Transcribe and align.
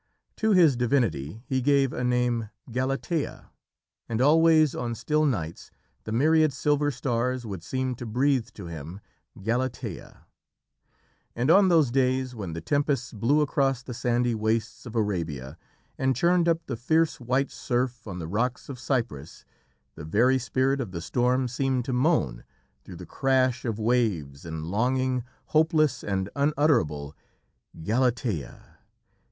To 0.37 0.53
his 0.53 0.75
divinity 0.75 1.43
he 1.45 1.61
gave 1.61 1.93
a 1.93 2.03
name 2.03 2.49
"Galatea"; 2.71 3.51
and 4.09 4.19
always 4.19 4.73
on 4.73 4.95
still 4.95 5.27
nights 5.27 5.69
the 6.05 6.11
myriad 6.11 6.53
silver 6.53 6.89
stars 6.89 7.45
would 7.45 7.61
seem 7.61 7.93
to 7.97 8.07
breathe 8.07 8.47
to 8.55 8.65
him 8.65 8.99
"Galatea"... 9.43 10.25
and 11.35 11.51
on 11.51 11.67
those 11.69 11.91
days 11.91 12.33
when 12.33 12.53
the 12.53 12.61
tempests 12.61 13.13
blew 13.13 13.41
across 13.41 13.83
the 13.83 13.93
sandy 13.93 14.33
wastes 14.33 14.87
of 14.87 14.95
Arabia 14.95 15.55
and 15.99 16.15
churned 16.15 16.49
up 16.49 16.65
the 16.65 16.75
fierce 16.77 17.19
white 17.19 17.51
surf 17.51 18.07
on 18.07 18.17
the 18.17 18.27
rocks 18.27 18.69
of 18.69 18.79
Cyprus, 18.79 19.45
the 19.93 20.03
very 20.03 20.39
spirit 20.39 20.81
of 20.81 20.89
the 20.93 21.01
storm 21.01 21.47
seemed 21.47 21.85
to 21.85 21.93
moan 21.93 22.43
through 22.83 22.95
the 22.97 23.05
crash 23.05 23.65
of 23.65 23.77
waves 23.77 24.45
in 24.45 24.71
longing, 24.71 25.23
hopeless 25.49 26.03
and 26.03 26.27
unutterable 26.35 27.15
"Galatea!... 27.83 28.79